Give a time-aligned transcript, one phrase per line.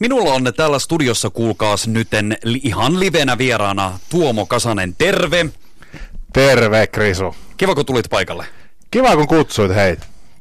[0.00, 5.46] Minulla on täällä studiossa, kuulkaas nyten ihan livenä vieraana Tuomo Kasanen, terve.
[6.32, 7.36] Terve, Krisu.
[7.56, 8.46] Kiva, kun tulit paikalle.
[8.90, 9.96] Kiva, kun kutsuit, hei.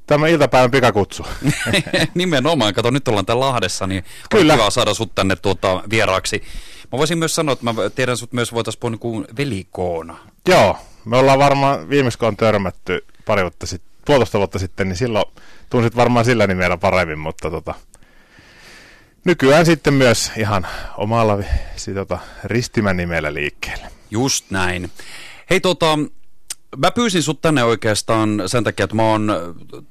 [0.07, 1.25] Tämä iltapäivän pikakutsu.
[2.15, 4.53] Nimenomaan, kato nyt ollaan täällä Lahdessa, niin Kyllä.
[4.53, 6.43] on kiva saada sut tänne tuota, vieraaksi.
[6.91, 10.17] Mä voisin myös sanoa, että mä tiedän sut myös voitaisiin puhua niin velikoona.
[10.47, 14.97] Joo, me ollaan varmaan viimeksi kun on törmätty pari vuotta sitten, puolitoista vuotta sitten, niin
[14.97, 15.25] silloin
[15.69, 17.73] tunsit varmaan sillä nimellä paremmin, mutta tota,
[19.25, 21.37] nykyään sitten myös ihan omalla
[21.93, 23.87] tota, ristimän nimellä liikkeelle.
[24.11, 24.91] Just näin.
[25.49, 25.99] Hei tota,
[26.77, 29.31] mä pyysin sut tänne oikeastaan sen takia, että mä oon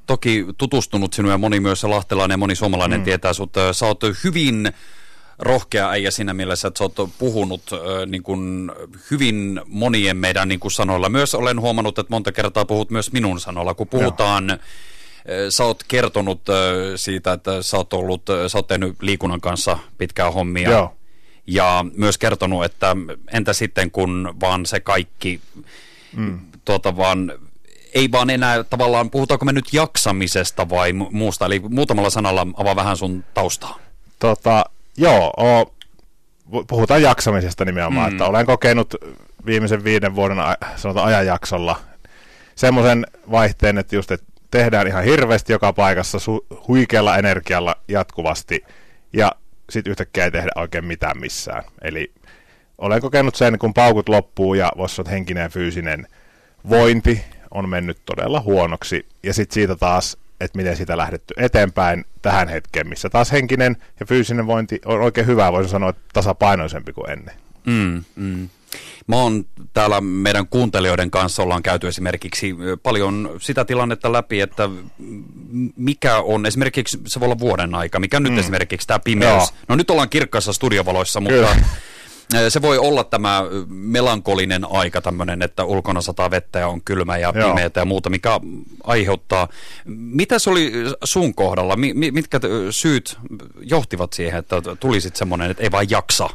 [0.07, 3.05] toki tutustunut sinua ja moni myös lahtelainen ja moni suomalainen mm.
[3.05, 3.53] tietää sut.
[3.73, 4.73] Sä oot hyvin
[5.39, 8.73] rohkea äijä siinä mielessä, että sä oot puhunut äh, niin kuin
[9.11, 11.09] hyvin monien meidän niin kuin sanoilla.
[11.09, 14.49] Myös olen huomannut, että monta kertaa puhut myös minun sanoilla, kun puhutaan...
[14.49, 14.59] Joo
[15.49, 16.41] sä oot kertonut
[16.97, 20.71] siitä, että sä oot, ollut, sä oot tehnyt liikunnan kanssa pitkää hommia.
[20.71, 20.95] Joo.
[21.47, 22.97] Ja myös kertonut, että
[23.33, 25.41] entä sitten kun vaan se kaikki,
[26.17, 26.39] mm.
[26.65, 27.33] tuota vaan,
[27.95, 31.47] ei vaan enää tavallaan, puhutaanko me nyt jaksamisesta vai muusta?
[31.47, 33.79] Eli muutamalla sanalla avaa vähän sun taustaa.
[34.19, 34.65] Tota,
[34.97, 35.75] joo, o,
[36.69, 38.15] puhutaan jaksamisesta nimenomaan, mm.
[38.15, 38.95] että olen kokenut
[39.47, 40.39] viimeisen viiden vuoden
[40.77, 41.81] sanotaan ajanjaksolla
[42.55, 48.65] semmoisen vaihteen, että just, että tehdään ihan hirveästi joka paikassa su- huikealla energialla jatkuvasti
[49.13, 49.33] ja
[49.71, 51.65] sitten yhtäkkiä ei tehdä oikein mitään missään.
[51.83, 52.13] Eli
[52.79, 56.07] olen kokenut sen, kun paukut loppuu ja voisi henkinen ja fyysinen
[56.69, 59.07] vointi on mennyt todella huonoksi.
[59.23, 64.07] Ja sitten siitä taas, että miten sitä lähdetty eteenpäin tähän hetkeen, missä taas henkinen ja
[64.07, 67.35] fyysinen vointi on oikein hyvä, voisin sanoa, että tasapainoisempi kuin ennen.
[67.67, 68.49] Mm, mm.
[69.07, 74.69] Mä oon täällä meidän kuuntelijoiden kanssa ollaan käyty esimerkiksi paljon sitä tilannetta läpi, että
[75.77, 78.39] mikä on esimerkiksi, se voi olla vuoden aika, mikä nyt mm.
[78.39, 79.33] esimerkiksi tämä pimeys.
[79.33, 79.49] Joo.
[79.69, 81.37] No nyt ollaan kirkkaissa studiovaloissa, mutta
[82.33, 82.51] Kyllä.
[82.51, 87.33] se voi olla tämä melankolinen aika tämmöinen, että ulkona sataa vettä ja on kylmä ja
[87.33, 88.41] pimeätä ja muuta, mikä
[88.85, 89.49] aiheuttaa.
[89.87, 90.73] Mitä se oli
[91.05, 91.77] sun kohdalla?
[92.13, 92.41] Mitkä
[92.71, 93.19] syyt
[93.61, 96.31] johtivat siihen, että tulisit semmoinen, että ei vaan jaksa?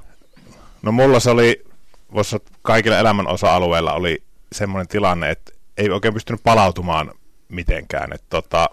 [0.81, 1.63] No mulla se oli
[2.13, 7.11] voisi kaikilla elämän osa-alueilla oli semmoinen tilanne, että ei oikein pystynyt palautumaan
[7.49, 8.13] mitenkään.
[8.13, 8.69] Et tota,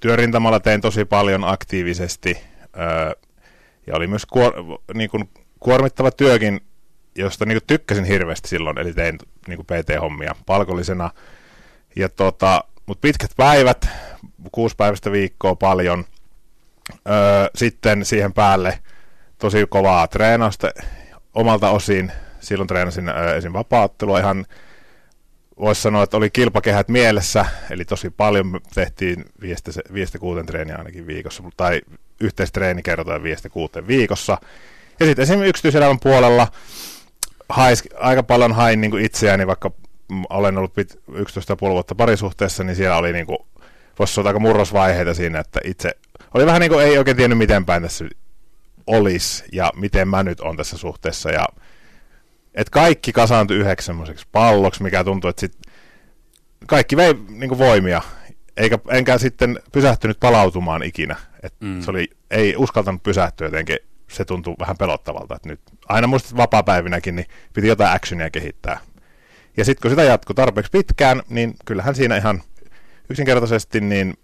[0.00, 2.38] työrintamalla tein tosi paljon aktiivisesti
[2.78, 3.12] öö,
[3.86, 4.52] ja oli myös kuor,
[4.94, 5.28] niin kuin,
[5.60, 6.60] kuormittava työkin,
[7.14, 11.10] josta niin kuin, tykkäsin hirveästi silloin, eli tein niin kuin PT-hommia palkollisena.
[11.96, 13.88] Ja tota, mutta pitkät päivät,
[14.52, 16.04] kuusi päivästä viikkoa paljon,
[17.08, 18.78] öö, sitten siihen päälle
[19.38, 20.70] tosi kovaa treenausta
[21.34, 23.52] omalta osin, silloin treenasin ää, esim.
[23.52, 24.46] vapaattelua ihan
[25.60, 31.06] voisi sanoa, että oli kilpakehät mielessä, eli tosi paljon tehtiin viistä, viistä kuuteen treeniä ainakin
[31.06, 31.80] viikossa, tai
[32.20, 34.38] yhteistreeni kerrotaan viistä kuuteen viikossa.
[35.00, 36.48] Ja sitten esimerkiksi yksityiselämän puolella
[37.48, 39.70] hais, aika paljon hain niin kuin itseäni, vaikka
[40.30, 41.16] olen ollut pit, 11,5
[41.60, 43.38] vuotta parisuhteessa, niin siellä oli niin kuin,
[43.98, 45.90] voisi sanoa aika murrosvaiheita siinä, että itse
[46.34, 48.04] oli vähän niin kuin ei oikein tiennyt miten päin tässä
[48.86, 51.46] olisi ja miten mä nyt on tässä suhteessa ja
[52.54, 55.58] että kaikki kasaantui yhdeksi semmoiseksi palloksi, mikä tuntuu, että sit
[56.66, 58.02] kaikki vei niin voimia,
[58.56, 61.16] eikä, enkä sitten pysähtynyt palautumaan ikinä.
[61.42, 61.80] Et mm.
[61.82, 63.78] se oli, ei uskaltanut pysähtyä jotenkin,
[64.10, 65.36] se tuntui vähän pelottavalta.
[65.36, 68.78] Että nyt, aina muistat vapaa-päivinäkin, niin piti jotain actionia kehittää.
[69.56, 72.42] Ja sitten kun sitä jatkuu tarpeeksi pitkään, niin kyllähän siinä ihan
[73.10, 74.14] yksinkertaisesti, niin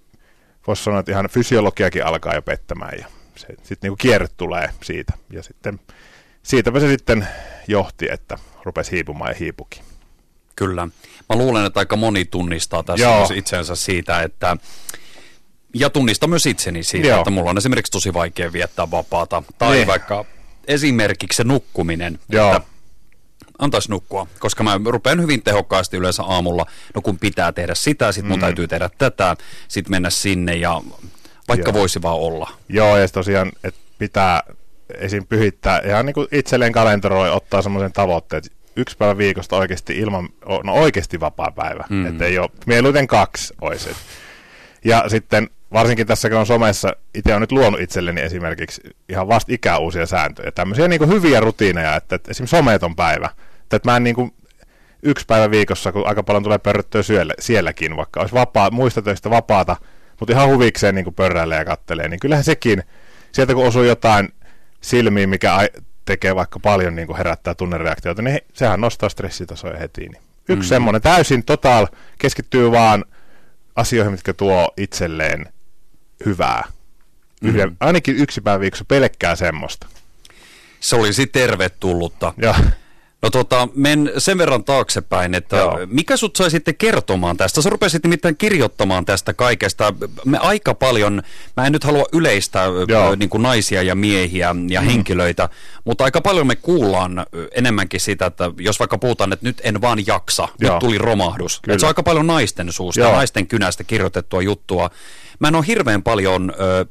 [0.66, 2.98] voisi sanoa, että ihan fysiologiakin alkaa jo pettämään.
[2.98, 3.06] Ja
[3.36, 5.12] sitten niinku kierre tulee siitä.
[5.30, 5.80] Ja sitten
[6.46, 7.28] siitäpä se sitten
[7.68, 9.82] johti, että rupesi hiipumaan ja hiipukin.
[10.56, 10.86] Kyllä.
[11.28, 13.30] Mä luulen, että aika moni tunnistaa tässä Joo.
[13.34, 14.56] itsensä siitä, että
[15.74, 17.18] ja tunnistaa myös itseni siitä, Joo.
[17.18, 19.42] että mulla on esimerkiksi tosi vaikea viettää vapaata.
[19.58, 19.86] Tai niin.
[19.86, 20.24] vaikka
[20.66, 22.56] esimerkiksi se nukkuminen, Joo.
[22.56, 22.68] että
[23.58, 28.28] antaisi nukkua, koska mä rupean hyvin tehokkaasti yleensä aamulla, no kun pitää tehdä sitä, sitten
[28.28, 28.40] mun mm.
[28.40, 29.36] täytyy tehdä tätä,
[29.68, 30.82] sitten mennä sinne ja
[31.48, 31.80] vaikka Joo.
[31.80, 32.50] voisi vaan olla.
[32.68, 34.42] Joo, ja tosiaan, että pitää
[34.94, 35.26] esim.
[35.26, 40.28] pyhittää, ihan niin kuin itselleen kalenteroi, ottaa semmoisen tavoitteen, että yksi päivä viikosta oikeasti ilman,
[40.64, 42.06] no oikeasti vapaa päivä, mm.
[42.06, 43.90] että ei ole, mieluiten kaksi olisi.
[44.84, 49.52] Ja sitten varsinkin tässä, kun on somessa, itse on nyt luonut itselleni esimerkiksi ihan vasta
[49.54, 53.28] ikää uusia sääntöjä, tämmöisiä niin kuin hyviä rutiineja, että, että esimerkiksi someeton päivä,
[53.62, 54.34] että, että mä en niin kuin
[55.02, 59.30] yksi päivä viikossa, kun aika paljon tulee pörröttyä syölle, sielläkin, vaikka olisi vapaa, muista töistä
[59.30, 59.76] vapaata,
[60.20, 62.82] mutta ihan huvikseen niin pörräilee ja kattelee, niin kyllähän sekin,
[63.32, 64.28] sieltä kun osuu jotain
[64.86, 65.68] silmiin, mikä
[66.04, 70.00] tekee vaikka paljon niin kuin herättää tunnereaktioita, niin sehän nostaa stressitasoja heti.
[70.00, 70.68] Niin yksi mm.
[70.68, 71.86] semmoinen täysin total
[72.18, 73.04] keskittyy vaan
[73.76, 75.46] asioihin, mitkä tuo itselleen
[76.26, 76.64] hyvää.
[77.42, 77.76] Yhden, mm.
[77.80, 79.86] Ainakin yksi päivä viikossa pelkkää semmoista.
[80.80, 82.32] Se olisi tervetullutta.
[82.42, 82.54] Ja.
[83.26, 85.78] No tota, men sen verran taaksepäin, että Joo.
[85.86, 87.62] mikä sut sai sitten kertomaan tästä?
[87.62, 89.94] Sä rupesit nimittäin kirjoittamaan tästä kaikesta.
[90.24, 91.22] Me aika paljon,
[91.56, 92.64] mä en nyt halua yleistä
[93.16, 94.86] niin kuin naisia ja miehiä ja mm.
[94.86, 95.48] henkilöitä,
[95.84, 100.06] mutta aika paljon me kuullaan enemmänkin sitä, että jos vaikka puhutaan, että nyt en vaan
[100.06, 100.72] jaksa, Joo.
[100.72, 101.56] nyt tuli romahdus.
[101.56, 103.12] Että se on aika paljon naisten suusta, Joo.
[103.12, 104.90] naisten kynästä kirjoitettua juttua.
[105.38, 106.86] Mä en ole hirveän paljon, ö,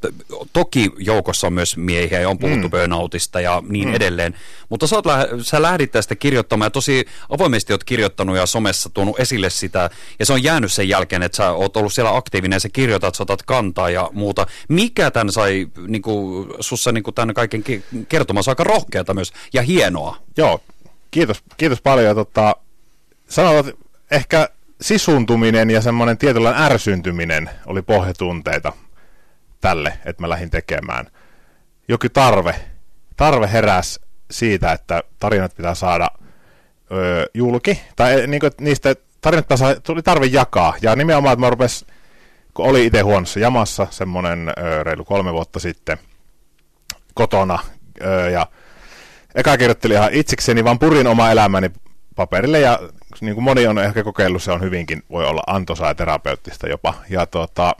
[0.53, 2.71] toki joukossa on myös miehiä ja on puhuttu mm.
[2.71, 3.95] burnoutista ja niin mm.
[3.95, 4.35] edelleen,
[4.69, 5.05] mutta sä, oot,
[5.41, 9.89] sä lähdit tästä kirjoittamaan ja tosi avoimesti oot kirjoittanut ja somessa tuonut esille sitä
[10.19, 13.15] ja se on jäänyt sen jälkeen, että sä oot ollut siellä aktiivinen ja sä kirjoitat,
[13.15, 14.47] sä otat kantaa ja muuta.
[14.69, 17.63] Mikä tämän sai niinku, sussa niinku, tämän kaiken
[18.29, 20.17] on aika rohkeata myös ja hienoa.
[20.37, 20.61] Joo,
[21.11, 22.15] kiitos, kiitos paljon.
[22.15, 22.55] Tota,
[23.29, 23.73] sanotaan,
[24.11, 24.49] ehkä
[24.81, 28.73] sisuntuminen ja semmoinen tietynlainen ärsyntyminen oli pohjatunteita
[29.61, 31.05] tälle, että mä lähdin tekemään.
[31.87, 32.55] Jokin tarve,
[33.15, 33.99] tarve heräs
[34.31, 36.07] siitä, että tarinat pitää saada
[36.91, 41.45] öö, julki, tai niin kuin, niistä tarinat pitää saada, tuli tarve jakaa, ja nimenomaan, että
[41.45, 41.85] mä rupes,
[42.53, 45.97] kun oli itse huonossa jamassa, semmoinen öö, reilu kolme vuotta sitten,
[47.13, 47.59] kotona,
[48.01, 48.47] öö, ja
[49.35, 51.71] eka kirjoittelin ihan itsekseni, vaan purin oma elämäni
[52.15, 52.79] paperille ja
[53.21, 56.93] niin kuin moni on ehkä kokeillut, se on hyvinkin, voi olla antoisaa ja terapeuttista jopa.
[57.09, 57.75] Ja tota,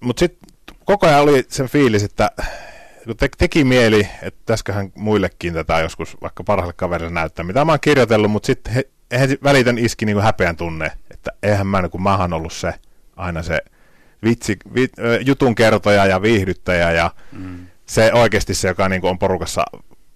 [0.00, 0.48] mutta sitten
[0.84, 2.30] koko ajan oli sen fiilis, että
[3.04, 7.72] kun te, teki mieli, että täsköhän muillekin tätä joskus vaikka parhaalle kaverille näyttää, mitä mä
[7.72, 11.88] oon kirjoitellut, mutta sitten he, he välitön iski niin kuin häpeän tunne, että eihän mä,
[11.88, 12.74] kun mä oon ollut se
[13.16, 13.58] aina se
[14.24, 14.92] vitsi, vit,
[15.26, 17.66] jutun kertoja ja viihdyttäjä ja mm.
[17.86, 19.64] se oikeasti se, joka niin kuin on porukassa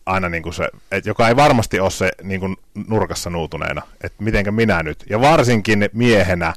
[0.08, 2.56] aina niin kuin se, että joka ei varmasti ole se niin kuin
[2.88, 5.04] nurkassa nuutuneena, että mitenkä minä nyt.
[5.10, 6.54] Ja varsinkin miehenä,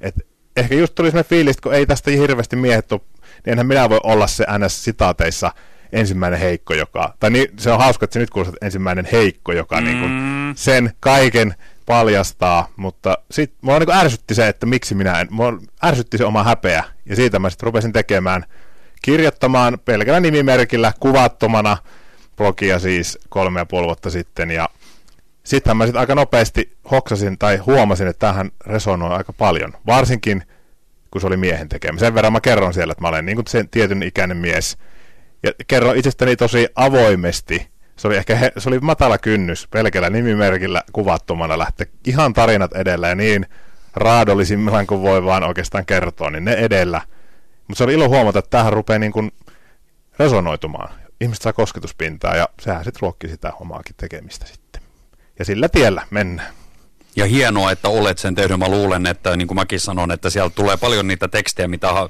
[0.00, 0.20] että
[0.56, 3.00] ehkä just tuli sellainen fiilis, kun ei tästä hirveästi miehet ole,
[3.44, 5.52] niin enhän minä voi olla se NS-sitaateissa
[5.92, 9.80] ensimmäinen heikko, joka, tai niin, se on hauska, että se nyt kuulostaa ensimmäinen heikko, joka
[9.80, 9.84] mm.
[9.84, 10.12] niin kuin
[10.56, 11.54] sen kaiken
[11.86, 16.44] paljastaa, mutta sitten mua niin ärsytti se, että miksi minä en, mua ärsytti se oma
[16.44, 18.44] häpeä, ja siitä mä sitten rupesin tekemään,
[19.02, 21.76] kirjoittamaan pelkällä nimimerkillä, kuvattomana,
[22.36, 24.68] blogia siis kolme ja puoli vuotta sitten, ja
[25.44, 30.42] sittenhän mä sitten aika nopeasti hoksasin tai huomasin, että tähän resonoi aika paljon, varsinkin
[31.10, 31.98] kun se oli miehen tekemä.
[31.98, 34.78] Sen verran mä kerron siellä, että mä olen niin kuin sen tietyn ikäinen mies,
[35.42, 41.58] ja kerron itsestäni tosi avoimesti, se oli ehkä se oli matala kynnys pelkällä nimimerkillä kuvattomana
[41.58, 41.86] lähteä.
[42.06, 43.46] Ihan tarinat edellä ja niin
[43.94, 47.00] raadollisimmillaan kuin voi vaan oikeastaan kertoa, niin ne edellä.
[47.68, 49.32] Mutta se oli ilo huomata, että tähän rupeaa niin kuin
[50.18, 54.82] resonoitumaan ihmiset saa kosketuspintaa ja sehän sitten ruokkii sitä omaakin tekemistä sitten.
[55.38, 56.54] Ja sillä tiellä mennään.
[57.16, 58.58] Ja hienoa, että olet sen tehnyt.
[58.58, 62.08] Mä luulen, että niin kuin mäkin sanon, että sieltä tulee paljon niitä tekstejä, mitä,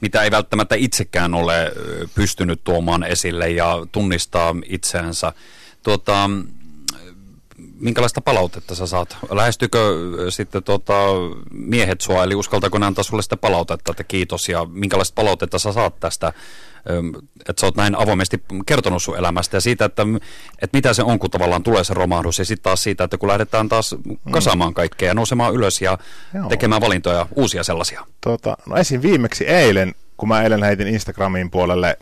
[0.00, 1.72] mitä ei välttämättä itsekään ole
[2.14, 5.32] pystynyt tuomaan esille ja tunnistaa itseänsä.
[5.82, 6.30] Tuota,
[7.80, 9.16] minkälaista palautetta sä saat?
[9.30, 9.78] Lähestykö
[10.28, 10.94] sitten tuota,
[11.50, 15.72] miehet sua, eli uskaltaako ne antaa sulle sitä palautetta, että kiitos, ja minkälaista palautetta sä
[15.72, 16.32] saat tästä
[17.48, 20.02] että sä oot näin avoimesti kertonut sun elämästä ja siitä, että,
[20.62, 23.28] että mitä se on, kun tavallaan tulee se romahdus ja sitten taas siitä, että kun
[23.28, 23.96] lähdetään taas
[24.30, 25.98] kasaamaan kaikkea ja nousemaan ylös ja
[26.34, 26.48] Joo.
[26.48, 28.06] tekemään valintoja, uusia sellaisia.
[28.20, 29.02] Tota, no esim.
[29.02, 31.98] viimeksi eilen, kun mä eilen heitin Instagramin puolelle,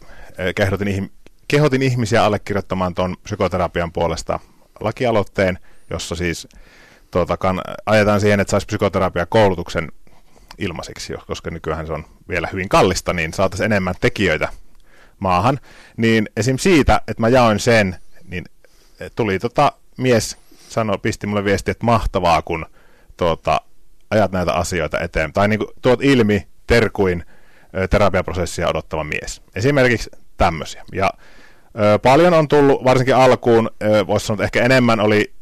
[0.55, 1.13] kehotin,
[1.49, 4.41] kehotin ihmisiä allekirjoittamaan tuon psykoterapian puolesta
[4.81, 5.59] lakialoitteen,
[5.91, 6.49] jossa siis
[7.11, 9.89] tuota, kan, ajetaan siihen, että saisi psykoterapiakoulutuksen
[10.59, 14.49] ilmaiseksi, koska nykyään se on vielä hyvin kallista, niin saataisiin enemmän tekijöitä
[15.19, 15.59] maahan,
[15.97, 16.57] niin esim.
[16.59, 17.97] siitä, että mä jaoin sen,
[18.29, 18.45] niin
[19.17, 20.37] tuli tota mies,
[20.69, 22.67] sanoi, pisti mulle viesti, että mahtavaa, kun
[23.17, 23.61] tuota,
[24.11, 25.33] ajat näitä asioita eteen.
[25.33, 27.25] Tai niin kuin, tuot ilmi terkuin
[27.91, 29.43] terapiaprosessia odottava mies.
[29.55, 30.85] Esimerkiksi tämmöisiä.
[30.93, 31.11] Ja
[31.81, 33.71] ö, paljon on tullut, varsinkin alkuun,
[34.07, 35.35] voisi sanoa, että ehkä enemmän oli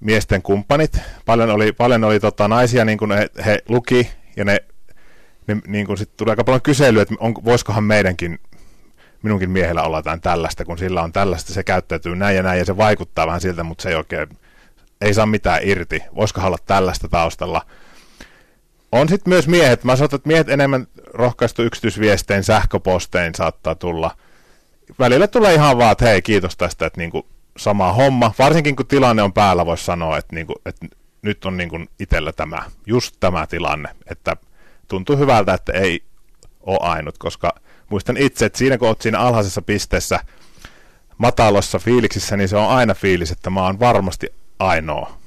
[0.00, 0.98] miesten kumppanit.
[1.26, 4.58] Paljon oli, paljon oli tota, naisia, niin kuin he, he luki, ja ne,
[5.46, 8.38] ne niin kuin sit tuli aika paljon kyselyä, että on, voisikohan meidänkin
[9.22, 12.64] minunkin miehellä olla jotain tällaista, kun sillä on tällaista, se käyttäytyy näin ja näin, ja
[12.64, 14.28] se vaikuttaa vähän siltä, mutta se ei oikein,
[15.00, 16.02] ei saa mitään irti.
[16.14, 17.66] Voisiko olla tällaista taustalla?
[18.92, 24.16] On sitten myös miehet, mä sanon, että miehet enemmän rohkaistu yksityisviestein, sähköpostein saattaa tulla.
[24.98, 28.32] Välillä tulee ihan vaan, että hei, kiitos tästä, että niinku sama homma.
[28.38, 30.86] Varsinkin kun tilanne on päällä, voisi sanoa, että, niinku, että
[31.22, 34.36] nyt on niinku itsellä tämä, just tämä tilanne, että
[34.88, 36.02] tuntuu hyvältä, että ei
[36.60, 37.54] ole ainut, koska
[37.88, 40.20] muistan itse, että siinä kun olet siinä alhaisessa pisteessä
[41.18, 44.26] matalossa fiiliksissä, niin se on aina fiilis, että mä oon varmasti
[44.58, 45.18] ainoa.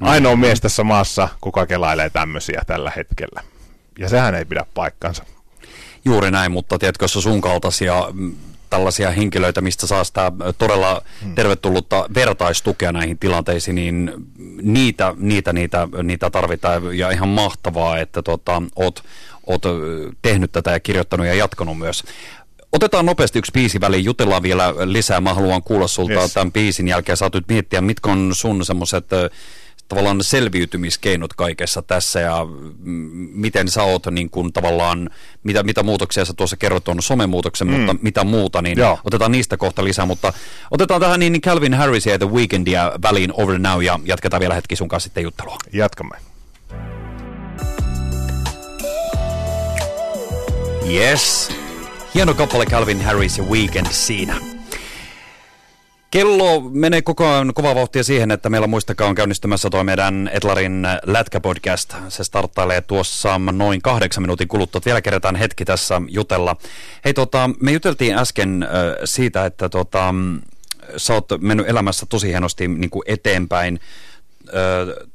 [0.00, 3.42] Ainoa mies tässä maassa, kuka kelailee tämmöisiä tällä hetkellä.
[3.98, 5.24] Ja sehän ei pidä paikkansa.
[6.04, 8.34] Juuri näin, mutta tiedätkö, jos sun kaltaisia mm,
[8.70, 11.34] tällaisia henkilöitä, mistä saa sitä todella hmm.
[11.34, 14.12] tervetullutta vertaistukea näihin tilanteisiin, niin
[14.62, 19.04] niitä, niitä, niitä, niitä tarvitaan ja ihan mahtavaa, että tota, oot,
[19.46, 19.62] oot
[20.22, 22.04] tehnyt tätä ja kirjoittanut ja jatkanut myös.
[22.72, 25.20] Otetaan nopeasti yksi biisi väliin, jutellaan vielä lisää.
[25.20, 26.32] Mä haluan kuulla sulta yes.
[26.32, 27.16] tämän biisin jälkeen.
[27.16, 29.06] Sä miettiä, mitkä on sun semmoiset
[29.88, 32.46] tavallaan selviytymiskeinot kaikessa tässä ja
[33.32, 35.10] miten sä oot niin kuin tavallaan,
[35.42, 37.74] mitä, mitä muutoksia sä tuossa kerrot on somemuutoksen, mm.
[37.74, 38.98] mutta mitä muuta, niin Joo.
[39.04, 40.32] otetaan niistä kohta lisää, mutta
[40.70, 44.76] otetaan tähän niin Calvin Harris ja The Weekendia väliin Over Now ja jatketaan vielä hetki
[44.76, 45.58] sun kanssa sitten juttelua.
[45.72, 46.31] Jatkamme.
[50.90, 51.48] Yes.
[52.14, 54.36] Hieno kappale Calvin Harris ja Weekend siinä.
[56.10, 60.86] Kello menee koko ajan kovaa vauhtia siihen, että meillä muistakaa on käynnistymässä tuo meidän Etlarin
[61.06, 61.94] Lätkä-podcast.
[62.08, 64.80] Se starttailee tuossa noin kahdeksan minuutin kuluttua.
[64.84, 66.56] Vielä kerätään hetki tässä jutella.
[67.04, 68.68] Hei, tota, me juteltiin äsken äh,
[69.04, 70.14] siitä, että tota,
[70.96, 73.80] sä oot mennyt elämässä tosi hienosti niin kuin eteenpäin.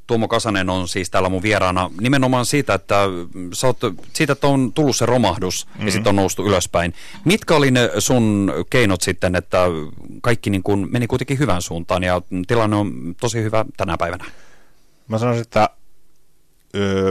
[0.06, 3.04] Tuomo Kasanen on siis täällä mun vieraana nimenomaan siitä, että
[3.52, 3.78] sä oot,
[4.12, 5.80] siitä, että on tullut se romahdus mm-hmm.
[5.80, 5.92] ja mhm.
[5.92, 6.94] sitten on noustu ylöspäin.
[7.24, 9.66] Mitkä oli ne sun keinot sitten, että
[10.22, 14.24] kaikki niin kuin meni kuitenkin hyvän suuntaan ja tilanne on tosi hyvä tänä päivänä?
[15.08, 15.70] Mä sanoisin, että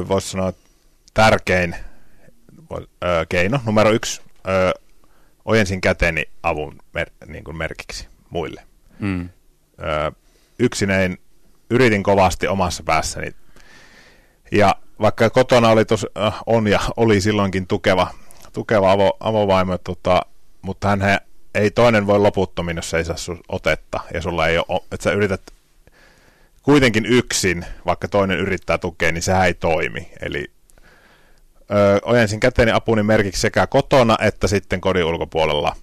[0.07, 0.53] voisi sanoa
[1.13, 1.75] tärkein
[3.29, 4.22] keino, numero yksi,
[5.46, 8.63] ojensin käteni avun mer, niin kuin merkiksi muille.
[9.00, 9.29] Mm.
[10.60, 11.17] Yksinäin
[11.70, 13.32] yritin kovasti omassa päässäni.
[14.52, 18.08] Ja vaikka kotona oli tos, äh, on ja oli silloinkin tukeva,
[18.54, 20.22] tukeva avo, avovaimo, tota,
[20.62, 21.02] mutta hän
[21.56, 23.16] ei toinen voi loputtomin, jos ei saa
[23.50, 25.42] otetta ja sulla ei ole, että sä yrität
[26.64, 30.12] kuitenkin yksin, vaikka toinen yrittää tukea, niin sehän ei toimi.
[30.22, 30.52] Eli
[31.72, 35.76] ö, ojensin käteeni apuni merkiksi sekä kotona että sitten kodin ulkopuolella.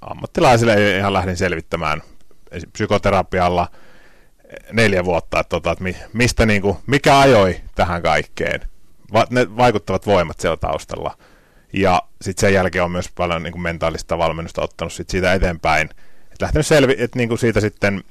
[0.00, 2.02] Ammattilaisille ihan lähdin selvittämään
[2.72, 3.68] psykoterapialla–
[4.72, 8.60] neljä vuotta, että, tota, että mistä niin kuin, mikä ajoi tähän kaikkeen.
[9.12, 11.16] Va, ne vaikuttavat voimat siellä taustalla.
[11.72, 15.90] Ja sitten sen jälkeen on myös paljon niin kuin mentaalista valmennusta ottanut sit siitä eteenpäin.
[16.32, 18.04] Et lähtenyt selvi, että niin kuin siitä sitten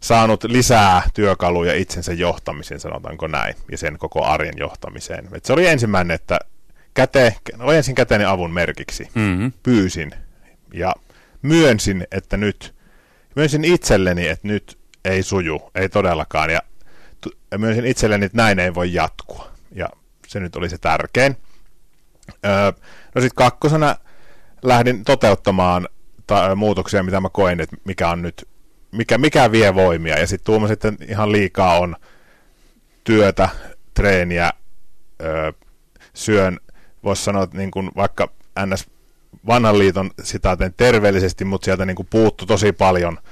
[0.00, 5.28] saanut lisää työkaluja itsensä johtamiseen, sanotaanko näin, ja sen koko arjen johtamiseen.
[5.32, 6.38] Et se oli ensimmäinen, että
[6.94, 9.52] käte, ojensin käteni avun merkiksi, mm-hmm.
[9.62, 10.10] pyysin
[10.74, 10.94] ja
[11.42, 12.74] myönsin, että nyt,
[13.36, 16.50] myönsin itselleni, että nyt ei suju, ei todellakaan.
[16.50, 16.60] Ja,
[17.50, 19.50] ja myönsin itselleni, että näin ei voi jatkua.
[19.72, 19.88] Ja
[20.26, 21.36] se nyt oli se tärkein.
[22.44, 22.72] Öö,
[23.14, 23.96] no sitten kakkosena
[24.62, 25.88] lähdin toteuttamaan
[26.26, 28.48] ta- muutoksia, mitä mä koin, että mikä on nyt,
[28.92, 30.18] mikä, mikä vie voimia.
[30.18, 31.96] Ja sitten tuuma sitten ihan liikaa on
[33.04, 33.48] työtä,
[33.94, 34.50] treeniä,
[35.22, 35.52] öö,
[36.14, 36.60] syön,
[37.04, 38.28] voisi sanoa, että niin kuin vaikka
[38.66, 38.86] NS
[39.46, 43.18] vanhan liiton sitaaten terveellisesti, mutta sieltä niin kuin puuttu tosi paljon–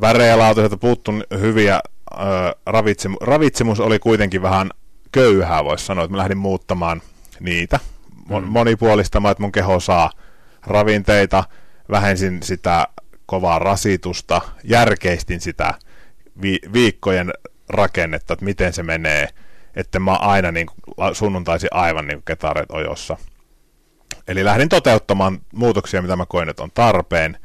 [0.00, 1.80] värejä laatuiselta puuttu hyviä.
[2.12, 2.18] Ö,
[2.66, 4.70] ravitsemu, ravitsemus oli kuitenkin vähän
[5.12, 7.02] köyhää, voisi sanoa, että mä lähdin muuttamaan
[7.40, 7.80] niitä.
[8.30, 8.44] Mm.
[8.44, 10.10] Monipuolistamaan, että mun keho saa
[10.66, 11.44] ravinteita,
[11.90, 12.86] vähensin sitä
[13.26, 15.74] kovaa rasitusta, järkeistin sitä
[16.42, 17.32] vi- viikkojen
[17.68, 19.28] rakennetta, että miten se menee,
[19.76, 23.16] että mä aina niin kuin, sunnuntaisin aivan niin kuin ketaret ojossa.
[24.28, 27.38] Eli lähdin toteuttamaan muutoksia, mitä mä koin, että on tarpeen.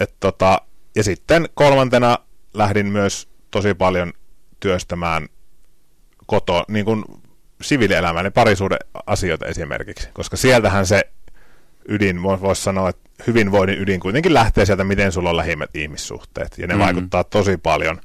[0.00, 0.60] Et tota,
[0.96, 2.18] ja sitten kolmantena
[2.54, 4.12] lähdin myös tosi paljon
[4.60, 5.28] työstämään
[6.26, 7.04] koto, niin kuin
[7.62, 11.02] siviilielämän ja parisuuden asioita esimerkiksi, koska sieltähän se
[11.88, 16.66] ydin, voisi sanoa, että hyvinvoinnin ydin kuitenkin lähtee sieltä, miten sulla on lähimmät ihmissuhteet, ja
[16.66, 16.84] ne mm-hmm.
[16.84, 18.00] vaikuttaa tosi paljon.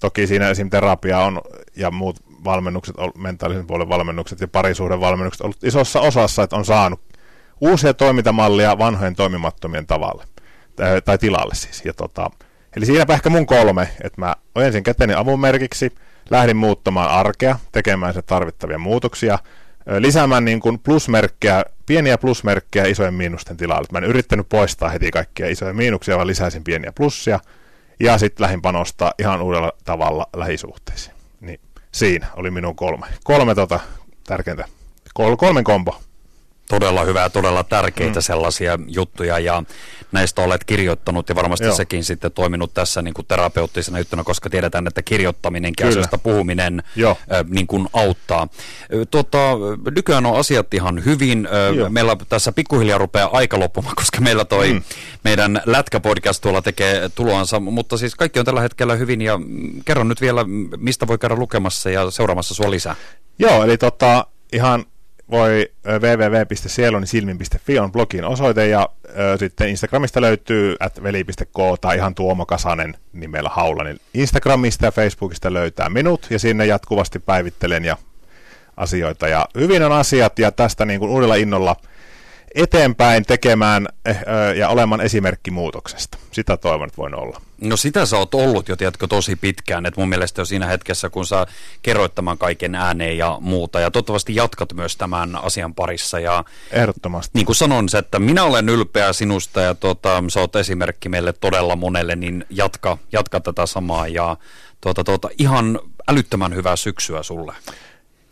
[0.00, 0.70] Toki siinä esim.
[0.70, 1.40] terapia on,
[1.76, 7.00] ja muut valmennukset, mentaalisen puolen valmennukset ja parisuuden valmennukset ollut isossa osassa, että on saanut
[7.60, 10.24] uusia toimintamallia vanhojen toimimattomien tavalle
[11.04, 11.82] tai tilalle siis.
[11.84, 12.30] Ja tota,
[12.76, 15.92] eli siinäpä ehkä mun kolme, että mä ojensin käteni avun merkiksi,
[16.30, 19.38] lähdin muuttamaan arkea, tekemään se tarvittavia muutoksia,
[19.98, 23.88] lisäämään niin kuin plusmerkkejä, pieniä plusmerkkejä isojen miinusten tilalle.
[23.92, 27.40] Mä en yrittänyt poistaa heti kaikkia isoja miinuksia, vaan lisäsin pieniä plussia.
[28.00, 31.14] Ja sitten lähdin panostaa ihan uudella tavalla lähisuhteisiin.
[31.40, 31.60] Niin
[31.92, 33.06] siinä oli minun kolme.
[33.24, 33.80] Kolme tota,
[34.26, 34.64] tärkeintä.
[35.14, 36.00] Kol, kolmen kombo.
[36.68, 38.22] Todella hyvää, todella tärkeitä mm.
[38.22, 39.62] sellaisia juttuja ja
[40.12, 41.76] näistä olet kirjoittanut ja varmasti Joo.
[41.76, 47.10] sekin sitten toiminut tässä niin kuin terapeuttisena juttuna, koska tiedetään, että kirjoittaminen, asioista puhuminen Joo.
[47.32, 48.48] Äh, niin kuin auttaa.
[49.10, 49.38] Tota,
[49.94, 51.48] nykyään on asiat ihan hyvin.
[51.76, 51.90] Joo.
[51.90, 54.82] Meillä tässä pikkuhiljaa rupeaa aika loppumaan, koska meillä toi mm.
[55.24, 59.40] meidän lätkäpodcast tuolla tekee tuloansa, mutta siis kaikki on tällä hetkellä hyvin ja
[59.84, 60.44] kerron nyt vielä,
[60.76, 62.96] mistä voi käydä lukemassa ja seuraamassa sua lisää.
[63.38, 64.84] Joo, eli tota, ihan
[65.30, 72.46] voi www.sielunisilmin.fi on blogin osoite ja ö, sitten Instagramista löytyy at veli.k tai ihan Tuomo
[72.46, 77.96] Kasanen nimellä Haula, niin Instagramista ja Facebookista löytää minut ja sinne jatkuvasti päivittelen ja
[78.76, 79.28] asioita.
[79.28, 81.76] Ja hyvin on asiat ja tästä niin kuin uudella innolla
[82.54, 84.16] eteenpäin tekemään eh,
[84.56, 86.18] ja olemaan esimerkki muutoksesta.
[86.30, 87.40] Sitä toivon, että voin olla.
[87.60, 89.86] No sitä sä oot ollut jo, tiedätkö, tosi pitkään.
[89.86, 91.46] että mun mielestä jo siinä hetkessä, kun sä
[91.82, 93.80] kerroit tämän kaiken ääneen ja muuta.
[93.80, 96.20] Ja toivottavasti jatkat myös tämän asian parissa.
[96.20, 97.30] Ja Ehdottomasti.
[97.34, 101.32] Niin kuin sanon se, että minä olen ylpeä sinusta ja tota, sä oot esimerkki meille
[101.32, 104.08] todella monelle, niin jatka, jatka tätä samaa.
[104.08, 104.36] Ja
[104.80, 107.54] tuota, tuota, ihan älyttömän hyvää syksyä sulle.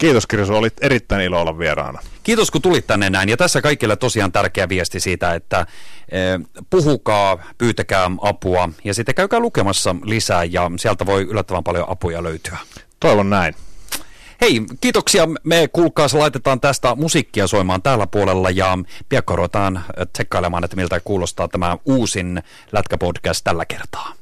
[0.02, 2.00] Kiitos Kirsu, olit erittäin ilo olla vieraana.
[2.22, 3.28] Kiitos kun tulit tänne näin.
[3.28, 5.66] Ja tässä kaikille tosiaan tärkeä viesti siitä, että
[6.08, 6.40] eh,
[6.70, 12.58] puhukaa, pyytäkää apua ja sitten käykää lukemassa lisää ja sieltä voi yllättävän paljon apuja löytyä.
[13.00, 13.54] Toivon näin.
[14.40, 15.28] Hei, kiitoksia.
[15.44, 18.78] Me kuulkaas laitetaan tästä musiikkia soimaan täällä puolella ja
[19.08, 22.42] piakko ruvetaan tsekkailemaan, että miltä kuulostaa tämä uusin
[22.72, 24.21] lätkäpodcast tällä kertaa.